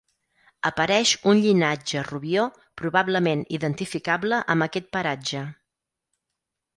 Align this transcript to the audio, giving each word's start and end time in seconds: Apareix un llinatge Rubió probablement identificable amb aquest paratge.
Apareix 0.67 1.09
un 1.31 1.41
llinatge 1.41 2.01
Rubió 2.07 2.45
probablement 2.83 3.43
identificable 3.59 4.39
amb 4.55 4.67
aquest 4.67 4.89
paratge. 4.97 5.43